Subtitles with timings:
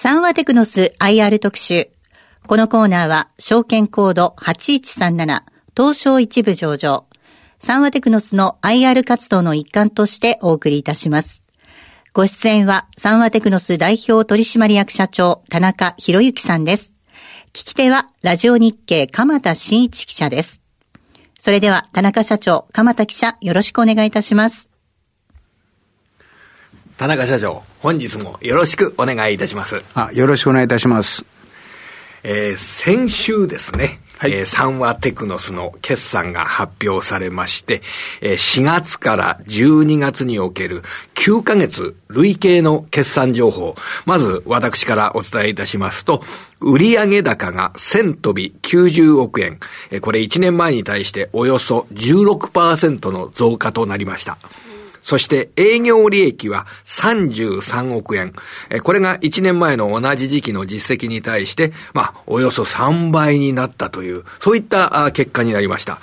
[0.00, 1.90] サンワテクノス IR 特集。
[2.46, 5.42] このコーナーは、証券コード8137、
[5.76, 7.06] 東証一部上場。
[7.58, 11.42] サンワテクノスの IR 活動の一環としてお送りいたします。
[12.12, 16.94] ご出演は、サンワテクノス代表取締役社長、田中博之さんです。
[17.52, 20.62] 聞き手は、ラジオ日経、鎌田新一記者です。
[21.40, 24.67] それでは、田中社長、鎌田記者、よろしくお願いいたします。
[26.98, 29.84] 田中社長、本日もよろしくお願いいたします。
[29.94, 31.24] あ、よろしくお願いいたします。
[32.24, 37.82] えー、先週ですね、はい、えー、サンワテクノスの決算が発表されまして、
[38.20, 40.82] えー、4月から12月における
[41.14, 46.24] 9ヶ月累計の決算情報、まず私からお伝えいたしますと、
[46.60, 49.60] 売上高が1000飛び90億円、
[49.92, 54.36] えー、これ1年前に対しておよそ16%の増加となりました。
[55.08, 58.34] そして営業利益は33億円。
[58.82, 65.98] これが1年前の同じ時期の実績に対して、まあ、およそ3倍になったという、そういった結果になりました。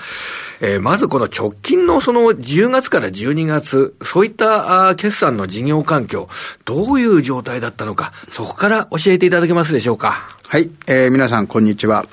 [0.59, 6.27] えー、まずこの直近のその10月から12月、そういった決算の事業環境、
[6.65, 10.27] どういう状態だったのか、そこから教えていただけますでしょうか。
[10.47, 12.07] はい、えー、皆さんこんにちは。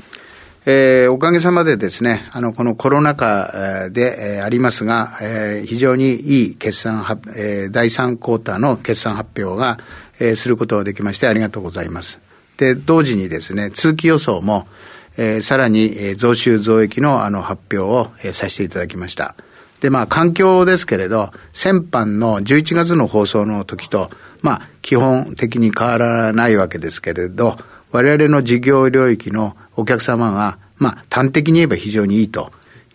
[0.64, 9.78] えー、おかげさまでですね、あの、このコロナ禍で、えー、ありますが、えー、非常にいい決算は、えー、第3クォーターの決算発表が、
[10.20, 12.20] えー、することができましてありがとうございます。
[12.58, 14.68] で、同時にですね、通期予想も、
[15.16, 19.34] えー、さらに、増収増益のあの発表を、えー、させていただきました。
[19.80, 24.10] で、まあ、環境ですけれど、先般の11月の放送の時と、
[24.42, 27.58] まあ、基本的に変わらないわけですけれど、
[27.92, 32.50] 我々の事業領域のお客様が、まあ、端的に言えば非常にいいと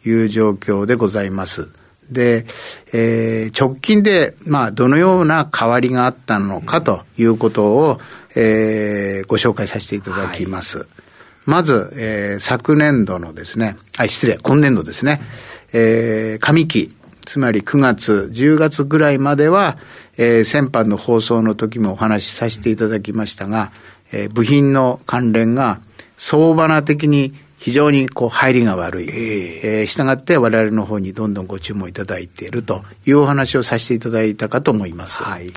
[0.06, 1.70] いう状況でございます。
[2.10, 2.46] で、
[2.94, 8.00] えー、直近で、まあ、どのような変わりがあったのかということを、
[8.36, 10.80] えー、ご紹介させていただきます。
[10.80, 10.88] はい、
[11.46, 15.20] まず、えー、昨年度のですね、あ、失礼、今年度ですね、
[15.74, 16.96] えー、上期、
[17.28, 19.78] つまり9月、10月ぐらいまでは、
[20.18, 23.74] えー、先般の放送の時もお話しさせていただきましたが、
[24.14, 25.82] えー、部品の関連が
[26.16, 29.10] 相場な的に非常にこう入りが悪い。
[29.10, 35.22] えー、したがって我々の方にどんどんご注文いただいているというお話をさせていただいたかと思います。
[35.22, 35.52] はい、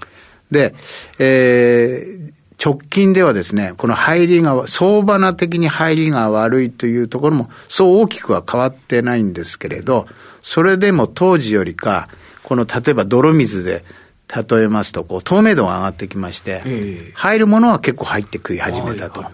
[0.51, 0.75] で、
[1.21, 2.33] えー、
[2.63, 10.07] 直近ではですね、この入りが、相場な的に入りが悪いというところも、そう大きくは変わってないんですけれど、
[10.43, 12.09] それでも当時よりか、
[12.43, 13.85] この例えば泥水で
[14.31, 19.25] 例えますと、こう、透明度が上がってきまして、えー、入るものは結構入って食い始めたと。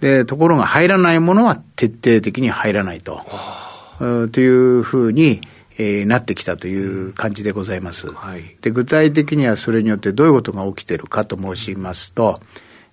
[0.00, 3.22] で、ところが入らないものは徹底的に入らないと。
[4.32, 5.42] というふうに、
[5.78, 8.70] えー、なってきたという感じでございます、はい、で。
[8.70, 12.40] 具体的にはそれによってどういうことが起きているかと申しますと、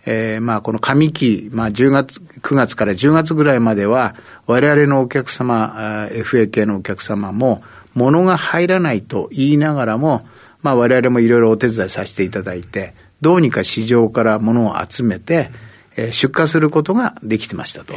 [0.05, 4.15] えー、まあこの上期、まあ10月、9月から10月ぐらいまでは、
[4.47, 7.61] 我々のお客様、FA 系のお客様も、
[7.93, 10.27] 物が入らないと言いながらも、
[10.61, 15.51] まあ我々もいろいろお手伝いさせていただいて、どうにか市場から物を集めて、
[15.95, 17.93] えー、出荷することができてましたと。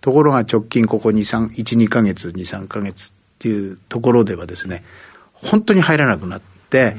[0.00, 4.84] ところが直近ここ2、3、1、2ヶ月、2、3ヶ月っていうところではですね、
[5.32, 6.96] 本当に入らなくなって、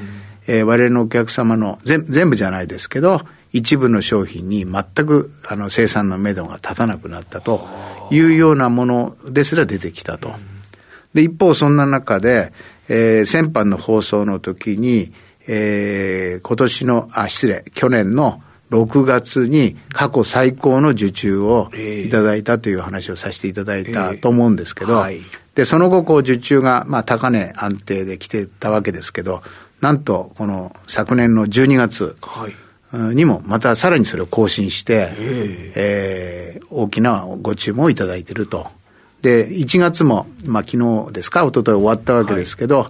[0.48, 3.22] えー、我々のお客様の全全部じゃないですけど、
[3.53, 7.68] 一部の商品に全くあの生産のめどが立たなくなったと
[8.12, 10.34] いうようなものですら出てきたと。
[11.13, 12.52] で、一方そんな中で、
[12.90, 15.13] えー、先般の放送の時に、
[15.47, 25.22] えー、今年の、あ、失礼、去年の6月に過去最高の受注をいただいたという話をさせていただいたと思うんですけど、えーはい、
[25.56, 29.41] で、その後、こう、受注が、まあ、高値安定で来てたわけですけど、
[29.80, 32.16] なんと、この昨年の12月
[33.13, 38.68] にも、またさらにそれを更新して、えー、えー、大きなご注文をいただいていると
[39.22, 42.90] で、1月も、まあ昨日ですか、一昨日終わったわけですけど、はい、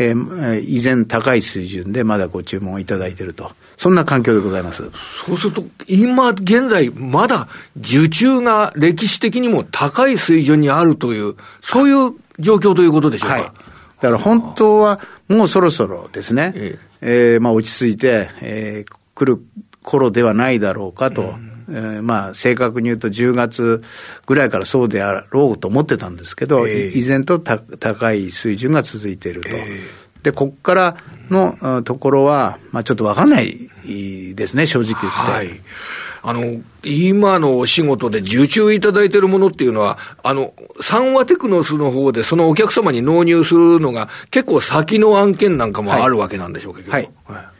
[0.00, 3.52] えー、依然高い水準でまだご注文をいただいていると。
[3.76, 4.90] そんな環境でございます。
[5.26, 13.34] そうすると、今現在、まだ受注が歴史的にも高い水準にあるという、そういう状況ということでしょうか。
[13.36, 13.42] はい。
[13.44, 19.42] だから本当はもうそろそろですね、えええー、まあ落ち着いて、えー、来る
[19.82, 21.22] 頃ではないだろうかと。
[21.22, 23.82] うんえー、まあ、正確に言うと10月
[24.24, 29.50] ぐらいからそうであろうと思ってたんですけど、えー、依然と高い水準が続いていると。
[29.50, 30.96] えー、で、ここから
[31.28, 35.08] のところは、まあ、ちょっとわかんないですね、正直言って。
[35.08, 35.50] はい
[36.20, 47.08] あの、今のお仕事で受注いただいているものっていうのは、あの、三和テクノスの方でそのお客様に納入するのが結構先の案件なんかもあるわけなんでしょうか、はい。
[47.24, 47.57] はい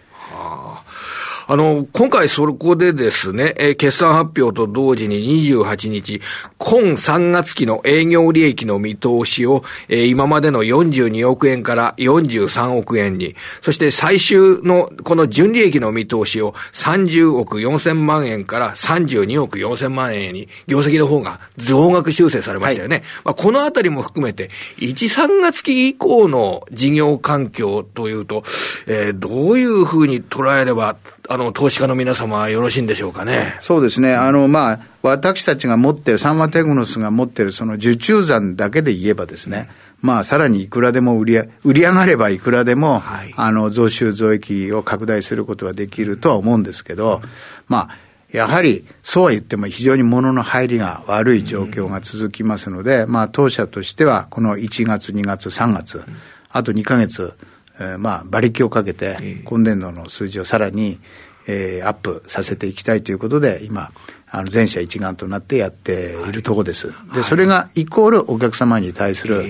[1.50, 5.16] あの、今回そこでですね、えー、決算発表と同時に
[5.50, 6.20] 28日、
[6.58, 22.96] 今3月期の営業利益の見通しを、えー、今までの42億円から43億円に、そして最終のこの純利益の見通しを30億4000万円から32億4000万円に、業績の方が増額修正されましたよね。
[22.96, 24.50] はい、まあ、このあたりも含めて、
[24.80, 28.44] 1、3月期以降の事業環境というと、
[28.86, 30.98] えー、どういうふうに捉えれば、
[31.30, 33.58] あの、投資家の皆様はよろしいんでしょうかね。
[33.60, 34.14] そうですね。
[34.14, 39.68] あの、まあ、私たちが持ってる、サンマテグノスが持ってるその受注残だけで言えばですね、
[40.00, 47.20] まあ、さらにいくらでも売り売り上がればいくらでも、はい、あの、増収増益を拡大することはできるとは思うんですけど、
[47.66, 47.96] まあ、
[48.32, 56.02] やはり、そうは言っても非常に物の入りが悪い状況が続きますので、まあ、当社としては、この1月、2月、3月、
[56.50, 57.34] あと2か月、
[57.78, 60.98] えー、まあ、馬力をかけて、今年度の数字をさらに、
[61.46, 63.90] えー、アップさせていきたいということで、今、
[64.30, 66.92] あの全社一丸となってやっているところです。
[67.14, 69.44] で、それがイコールお客様に対する、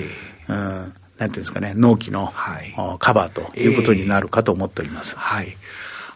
[0.49, 5.17] うん、なんていうんですかね、納期の、はい、カバーということになるかと思っております。
[5.17, 5.57] はい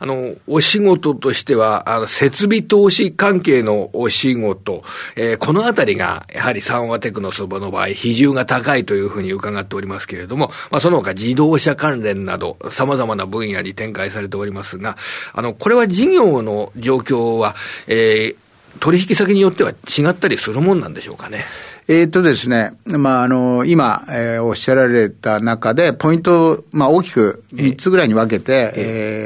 [0.02, 4.82] あの、お仕事としては、あの、設備投資関係のお仕事、
[5.14, 14.96] えー、このあたりが、やはり三和テクノスの場合、比重が高いというふうに伺っておりますけれども、まあ、その他自動車関連など、様々な分野に展開されておりますが、
[15.34, 17.54] あの、これは事業の状況は、
[17.86, 18.36] えー、
[18.80, 21.44] 取引先によっては違ったりするもんなんでしょうかね。
[21.88, 28.80] えっ、とですね、まあ、あの、今、えー、おっしゃられた中で、ポイント、まあ、大きく3つぐらいに分けて、え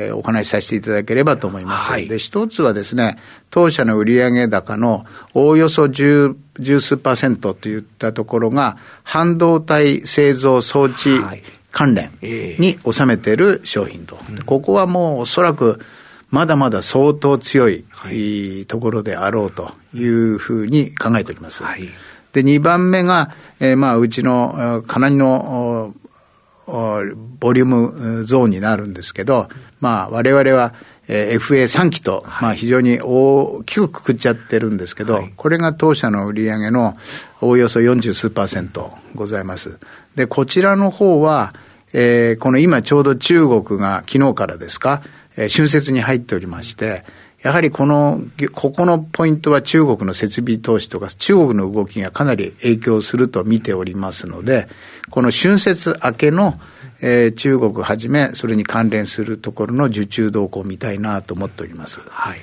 [0.04, 1.90] ー、えー、お話しさせていただければと思います。
[1.90, 3.18] はい、で、一つはですね、
[3.50, 5.04] 当社の売上高の
[5.34, 11.20] おおよそ十、十数パーセントといったところが、半導体製造装置
[11.70, 14.18] 関連に収めている商品と。
[14.46, 15.78] ここはもうおそらく、
[16.30, 21.62] まだまだ相当強い、はい、ところであろうというふうに考えております。
[21.62, 21.86] はい
[22.36, 23.30] で、2番目が、
[23.60, 25.94] えー、まあ、うちの、かなりの、
[26.66, 29.48] ボリュームゾーンになるんですけど、
[29.80, 30.74] まあ、我々は、
[31.08, 36.98] えー、FA3 期と、まあ、非常に大きくくくっちゃってるんですけど、はい、これが当社の売上の
[37.40, 39.78] おおよそ40数パーセントございます。
[40.14, 41.54] で、こちらの方は、
[41.94, 45.00] えー、この今ちょうど中国が昨日からですか、
[45.38, 47.02] えー、春節に入っておりまして、
[47.46, 48.20] やはりこの、
[48.54, 54.66] ここのポイントは中国の設備投資とか、中国の動きがかなり影響すると見ておりますので、
[55.10, 56.58] この春節明けの、
[57.00, 62.00] えー、中国はじめ、それに関連するところの受注動向を見たいなと思っております。
[62.08, 62.38] はい。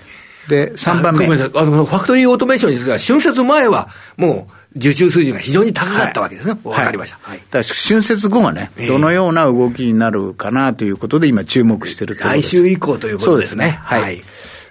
[0.47, 1.25] で、3番目。
[1.25, 1.61] ごめんなさい。
[1.61, 6.57] あの、ファクトリーオートメーションについては、春節前は、もう、受注数字が非常に高かったわけですね。
[6.63, 7.19] わ、はい、かりました。
[7.21, 7.41] はい。
[7.51, 12.47] だ春節後がね、どのような動きになるかなということで、今注目しているところです。
[12.47, 13.65] 来週以降ということですね。
[13.65, 14.23] すねはい、はい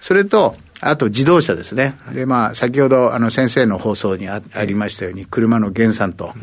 [0.02, 1.94] それと、あと自動車ですね。
[2.12, 6.34] で、まあ、先ほど、あの、先生の放送にありましたように、車の減産と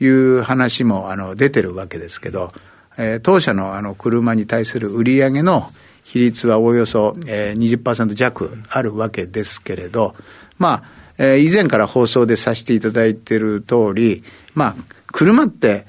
[0.00, 2.50] いう話も、あの、出てるわけですけど、
[2.96, 5.70] えー、当社の、あの、車に対する売り上げの
[6.04, 10.14] 比率はおおよそ、えー、20%弱あるわけですけれど、
[10.58, 10.82] まあ、
[11.18, 14.24] えー、以前から放送でさせていただいている通り、
[14.54, 14.74] まあ、
[15.08, 15.84] 車って、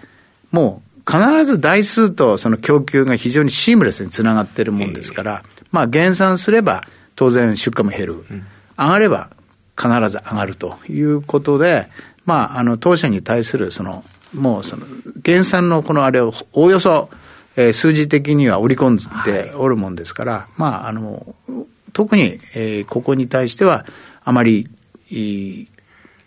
[0.52, 6.84] もう、必ず台数とその供給が非常にシームレスにつながっているもんですから、まあ、減産すれば、
[7.16, 8.26] 当然出荷も減る。
[8.78, 9.30] 上がれば
[9.78, 11.88] 必ず上がるということで、
[12.26, 14.04] まあ、あの、当社に対する、その、
[14.34, 14.86] もうその、
[15.22, 17.10] 減産のこのあれを、おおよそ、
[17.56, 21.36] えー、数字的には織り込んでおるもんですから、はい、まあ、あの、
[21.92, 23.86] 特に、えー、ここに対しては、
[24.24, 24.70] あまり、
[25.10, 25.68] い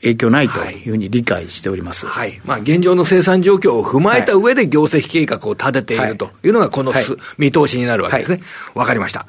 [0.02, 2.07] 影響ないというふうに理解しております。
[2.07, 2.40] はい。
[2.45, 7.05] まあ、現状の生産状況を踏まえた上で業績計画を立てているというのが、この、はい、
[7.38, 8.40] 見通しになるわけですね。
[8.75, 9.26] わ、かりました。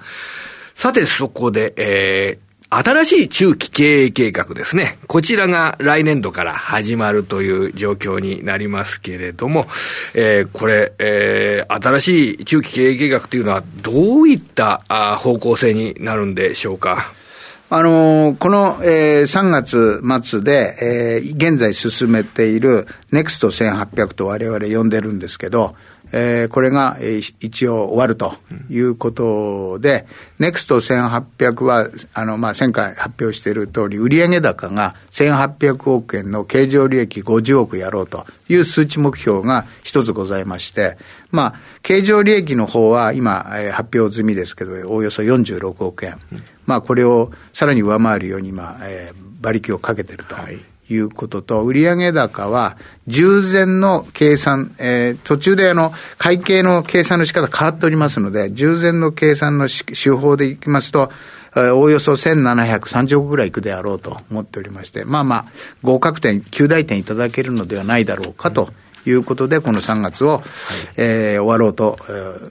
[0.77, 4.99] さて、そこで、えー、新しい中期経営計画ですね。
[5.07, 9.65] こちらが来年度から始まるという状況になりますけれども、
[10.13, 17.11] えー、これ、えー、新しい中期経営計画というのはどういったあ方向性になるんでしょうか？
[17.69, 25.75] あのー、この、えー、3月末で、えー、現在進めている NEXT1800 と我々呼んでるんですけど、
[26.11, 28.33] えー、これが、えー、一応終わると
[28.69, 30.07] いうことで、
[30.39, 40.97] ネクスト1800は、あの、まあ、前回発表している通り、売上高が1800億円の経常利益50億やろうという数値目標が一つございまして、
[41.31, 46.17] まあ、経常利益の方は今、えー、発表済みですけど、おおよそ46億円。
[46.65, 50.35] まあ、これをさらに上回るように今、えー、馬力をかけてると。
[50.35, 52.77] はいいうことと、売上高は
[53.07, 61.11] 従前の計算、えー、途中であの、会計の計算の仕方変わっておりますので、従前の計算の手法でいきますと、
[61.55, 65.45] おおよそ1730億ぐらいいくであろうと思っておりまして、まあまあ、
[65.81, 68.69] 合格点、9大点いただけるのではないだろうかと。
[69.09, 70.41] いうことで、この3月を、はい、
[70.97, 71.97] えー、終わろうと、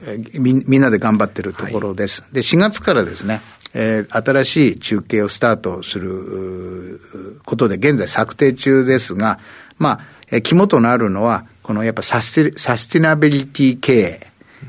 [0.06, 2.22] えーみ、みんなで頑張ってるところです。
[2.22, 3.42] はい、で、4月からですね、
[3.78, 9.38] えー、新しい中継をスタートすることで、現在策定中ですが、
[9.76, 10.00] まあ、
[10.32, 14.20] えー、肝となるのは、このやっぱサステサスティナビリティ経営、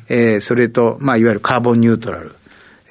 [0.10, 2.36] えー、それと、まあ、いわゆるカーボンニュートラル、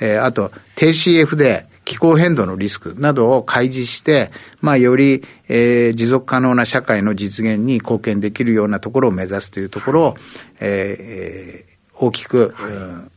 [0.00, 4.30] えー、あと、低 CF で気候変動のリスクなどを開示して、
[4.62, 10.16] まあ、より、えー、持続可能な社会の実現に貢献できるようなところを目指すというところを、
[10.60, 13.10] えー、大きく、はい、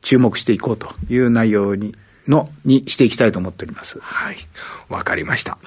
[0.00, 1.94] 注目していこうという内容に
[2.28, 3.98] の、にしていきたいと思っております。
[4.00, 4.36] はい。
[4.88, 5.58] わかりました。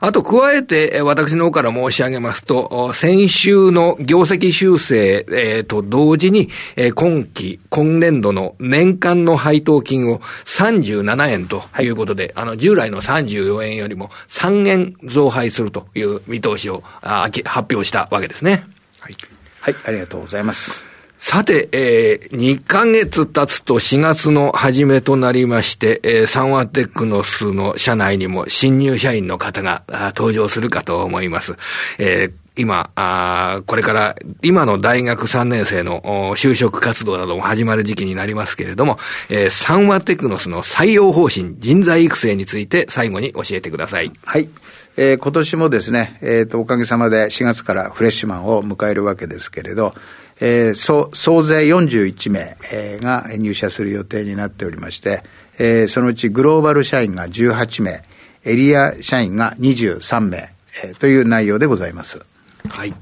[0.00, 18.64] あと、加えて、私の方から申し上げますと、先週の業績修正、えー、と同時に、えー、今期、今年度の年間の配当金を37円ということで、はい、あの、従来の34円よりも3円増配するという見通しをあ発表したわけですね。
[19.00, 19.16] はい。
[19.60, 20.93] はい、ありがとうございます。
[21.26, 31.56] さて、えー、2ヶ月経つと4月の初めとなりまして、えー、サンワテックノスの社内にも新入社員の方が登場するかと思います。
[31.98, 36.02] えー今あ、これから今の大学3年生の
[36.36, 38.96] 就職活動なども始まる時期になりますけれども、
[39.28, 44.12] えー、サンワテクノスの採用方針、人材育成について最後に教えてください。
[44.24, 44.48] はい。
[44.96, 49.92] えー、今年もですね、えっ、ー、と、おかげさまで4月からフレッシュマンを迎えるわけですけれど、
[50.40, 55.22] えー、総総勢41名、えー、が入社する予定になっておりまして、
[55.58, 58.02] えー、そのうちグローバル社員が18名、
[58.44, 62.20] エリア社員が23名、えー、という内容でございます。
[62.68, 62.94] はい。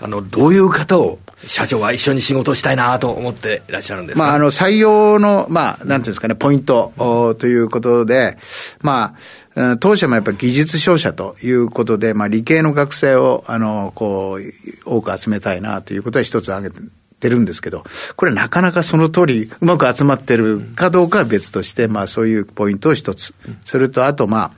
[0.00, 6.92] あの、どういう方を社長は一緒に仕事をしたいなと思っていらっしゃるんですまあ、あの、採用の、まあ、なんていうんですかね、ポイント、
[7.38, 8.38] ということで、
[8.80, 9.14] ま
[9.54, 14.52] あ、当社もやっぱり技術商社ということで、まあ、理系の学生を、あの、こう、
[14.84, 16.80] 多く集めたいなということは一つ挙げ
[17.20, 17.84] てるんですけど、
[18.16, 23.34] これなかなかその通りうまく集まってるかどうかは別として、まあそういうポイントを一つ。
[23.64, 24.52] それとあとまあ、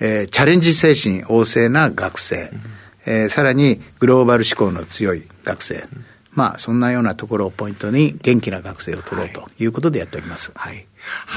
[0.00, 2.50] えー、チャレンジ精神旺盛な学生。
[3.06, 5.84] えー、さらにグローバル志向の強い学生。
[6.34, 10.50] まあ、そんなようなところをポイントに元気な学生を取ろうということでやっております。
[10.54, 10.86] はい。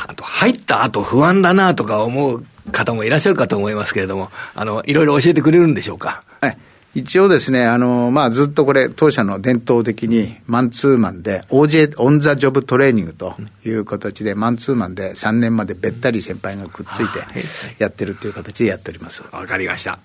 [0.08, 6.24] あと、入った後不安だなとか思う方もいらっしゃるかと思いますけれども、あの、いろいろ教えてくれるんでしょうか？
[6.42, 6.58] はい。
[6.96, 17.20] 一応ですね、あの、まあ、ずっとこれ、当社の伝統的に、マンツーマンで、OJ、オンザジョブトレーニングという形で、マンツーマンで3年までべったり先輩がくっついて
[17.78, 19.22] やってるという形でやっております。
[19.32, 20.00] わかりました。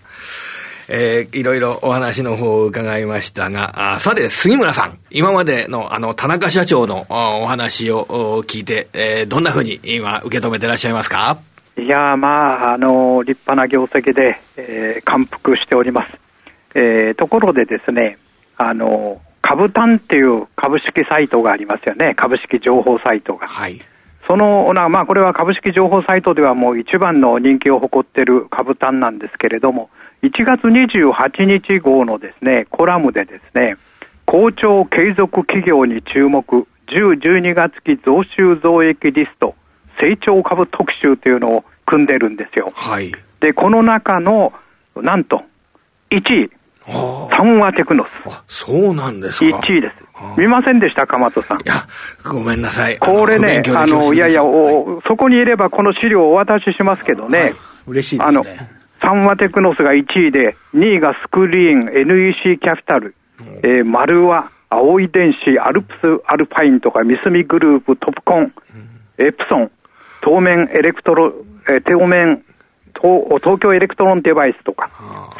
[0.94, 11.38] えー、いろいろお話の方を伺いましたが、あさて、杉村さん、今までのあの、田中社長のお話を聞いて、えー、どんなふうに今受け止めてらっしゃいますか？
[11.78, 16.12] いやまあ、あの、立派な業績で、えー、感服しております。
[16.74, 18.18] えー、ところでですね、
[18.58, 22.14] あの、株単っていう株式サイトがありますよね。
[22.16, 23.46] 株式情報サイトが。
[23.48, 23.80] はい。
[24.26, 29.88] その、まあ、これは株式情報サイトではもう一番の人気を誇っている株単なんですけれども、
[30.22, 33.76] 1月28日号のですね、コラムでですね、
[34.24, 39.56] 好調継続企業に注目、10、12月期増収増益リスト、
[40.00, 42.70] 成長株特集というのを組んでるんですよ。
[42.74, 43.12] はい。
[43.40, 44.52] で、この中の、
[44.94, 45.42] なんと、
[46.10, 46.50] 1位、
[46.86, 48.08] サンワテクノス。
[48.46, 49.58] そうなんですか。
[49.58, 49.94] 1位です。
[50.38, 51.58] 見ませんでした、かまとさん。
[51.58, 51.84] いや、
[52.24, 52.96] ごめんなさい。
[52.98, 57.40] これね、あの、いやいやお、そこにいればこの資料をお渡ししますけどね。
[57.40, 57.54] はい、
[57.88, 58.81] 嬉しいですね。
[59.02, 63.14] サンワテクノスが1位で、2位がスクリーン、NEC キャピタル、
[63.62, 68.52] えー、マルワ、青い電子、アルプスアルパインとか、ミスミグループ、トップコン、
[69.18, 69.70] エプソン、
[70.22, 71.34] 当面エレクトロ、
[71.68, 72.44] えー、当面
[73.00, 74.90] 東、東京エレクトロンデバイスとか、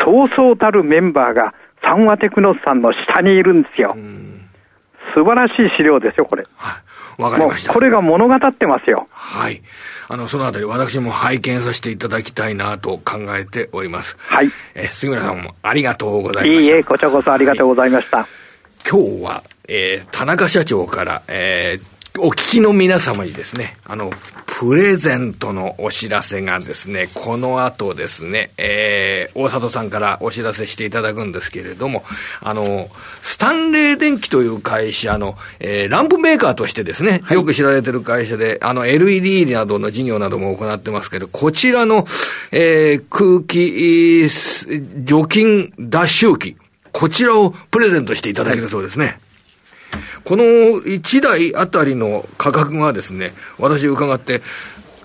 [0.04, 3.97] そうそうたるメンバーがサンワテクノスさんの下にいるんですよ。
[5.14, 6.47] 素晴らしい資料ですよ、これ。
[6.57, 6.78] は
[7.19, 7.23] い。
[7.23, 7.73] わかりました。
[7.73, 9.09] これが物語ってますよ。
[9.11, 9.62] はい。
[10.09, 14.16] あの、そのあたり私も拝見させていただきたいなと考えております。
[14.19, 14.50] はい。
[14.75, 16.75] え、杉村さんもありがとうございました。
[16.75, 18.19] いいえ、こちらこそありがとうございました。
[18.19, 18.26] はい、
[18.88, 24.11] 今日は、えー、田中社長から、えー、お聞きの皆様にですね、あの、
[24.47, 32.04] ププレゼントのお知らせがですね、この後ですね、えー、大里さんからお知らせしていただくんですけれども、
[32.40, 32.88] あの、
[33.23, 42.07] スタンレー電機という会社の、えー、ランプメーカーとしてですね、よく知られてる会社で、あの、LED などの事業なども行ってますけど、こちらの、
[42.52, 44.28] えー、空気、
[45.04, 46.57] 除菌脱臭機、
[46.92, 49.19] こちらをプレゼントしていただけるそうですね。
[50.25, 54.42] この1台あたりの価格がですね、私伺って、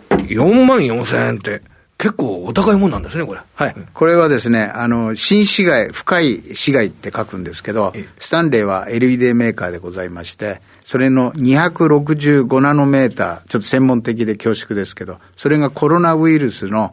[0.10, 1.62] 4万4千円って、
[1.98, 3.40] 結構お高いもんなんですね、これ。
[3.56, 3.76] はい。
[3.94, 16.92] これはですね、あの、新市街、深い市街って書くんですけど、スタンレーは LED メーカーでございまして、それの265ナノメーター、ちょっと専門的で恐縮ですけど、それがコロナウイルスの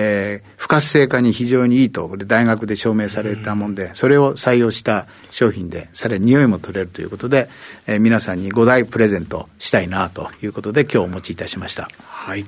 [0.00, 7.50] えー、不活性化に非常にいいと、これ大学で証明されたもんで、それを採用した商品で、さらに匂いも取れるということで、
[7.88, 11.90] えー、皆さんに5台プレゼントしたいなということで、今日お持ちいたしました。
[12.00, 12.46] はい。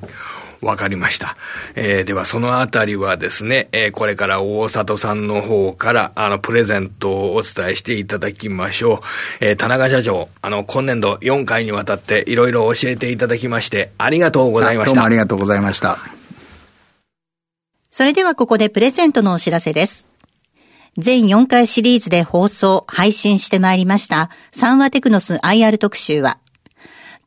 [0.61, 1.37] わかりました。
[1.75, 9.01] えー、ではそのあたりはですね、えー、これから大里さんの方から、あの、プレゼントをお伝えしていただきましょう。
[9.41, 14.95] えー、田中社長、あの、今年度4回にわたっていろいろ教えていただきまして、ありがとうございました。
[14.95, 16.20] どうもありがとうございました。
[17.91, 20.09] それではここでプレゼントのお知らせです。
[20.97, 26.39] 全4回シリーズで放送、配信してまいりましたサンワテクノス IR 特集は、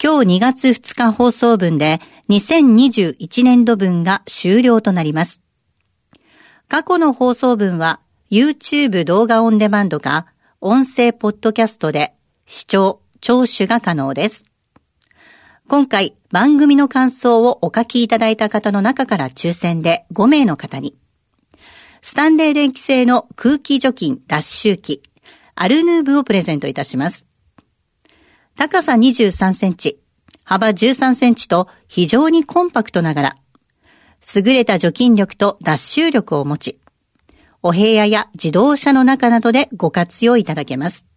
[0.01, 5.41] 今日2月2日放送分で2021年度分が終了となります。
[6.67, 7.99] 過去の放送分は
[8.31, 10.27] YouTube 動画オンデマンドか
[10.59, 12.13] 音声ポッドキャストで
[12.45, 14.52] 視聴、聴取が可能です。
[15.73, 20.95] 今回番組の感想をお書きいただいた方の中から抽選で5名の方に、
[22.03, 25.01] スタンレー電気製の空気除菌脱臭機、
[25.55, 27.25] アルヌーブをプレゼントいたします。
[28.55, 29.99] 高さ23センチ、
[30.43, 33.37] 幅13センチと非常にコンパクトながら、
[34.35, 36.79] 優れた除菌力と脱臭力を持ち、
[37.63, 41.07] お部屋や自動車の中などでご活用いただけます。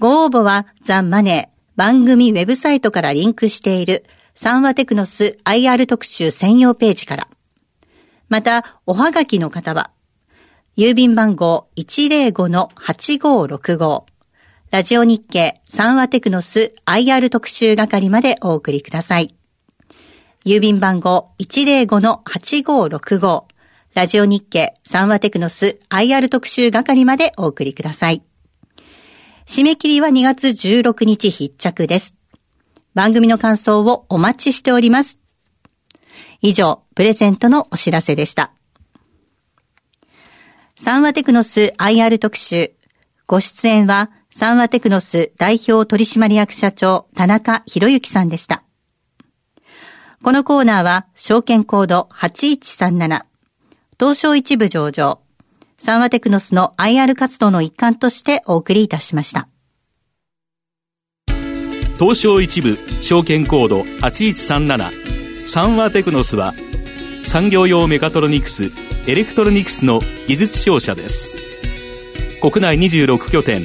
[0.00, 7.28] ご応募はザ・マネー番組ウェブサイトからリンクしているサンワテクノス IR 特集専用ページから。
[8.28, 9.90] また、おはがきの方は、
[10.76, 14.04] 郵便番号105-8565
[14.70, 19.34] ラジオ日経サンワテクノス IR 特集係までお送りください。
[20.46, 23.44] 郵便番号105-8565
[23.94, 28.22] ラジオ日経サンワテクノス IR 特集係までお送りください。
[29.46, 32.14] 締め切りは2月16日必着です。
[32.94, 35.18] 番組の感想をお待ちしております。
[36.40, 38.52] 以上、プレゼントのお知らせでした。
[40.74, 42.72] サンワテクノス IR 特集。
[43.26, 48.64] ご出演は、サンワテクノス代表取締役社長、田中博之さんでした。
[50.22, 53.22] このコーナーは、証券コード8137、
[53.98, 55.21] 東証一部上場、
[55.84, 59.48] サンワテクノスの IR 活動の一環としてお送りいたしました。
[61.98, 66.52] 東証一部証券コード8137サンワテクノスは
[67.24, 68.70] 産業用メカトロニクス
[69.08, 71.36] エレクトロニクスの技術商社です。
[72.40, 73.62] 国内26拠点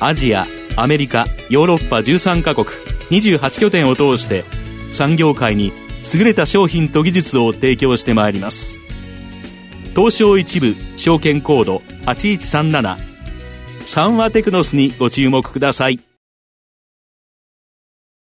[0.00, 2.66] アジアアメリカヨーロッパ13カ国
[3.10, 4.44] 28拠点を通して
[4.90, 5.72] 産業界に
[6.12, 8.80] 優れた商品と技術を提供してまいります。
[9.94, 12.96] 東証一部証券コード8137
[13.84, 16.11] サンワテクノスにご注目ください。